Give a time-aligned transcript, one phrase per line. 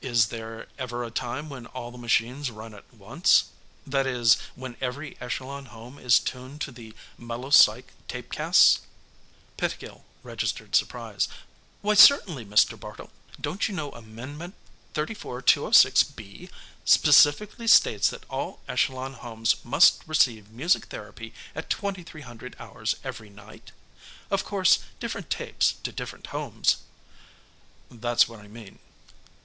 [0.00, 3.44] "Is there ever a time when all the machines run at once?
[3.86, 8.80] That is, when every Echelon home is tuned to the melopsych tapecasts?"
[9.56, 11.28] Pettigill registered surprise.
[11.80, 12.74] "Why, certainly, Mr.
[12.76, 13.12] Bartle.
[13.40, 14.54] Don't you know Amendment
[14.94, 16.50] 34206 B
[16.84, 23.70] specifically states that all Echelon homes must receive music therapy at 2300 hours every night?
[24.28, 26.78] Of course, different tapes to different homes."
[27.92, 28.80] "That's what I mean."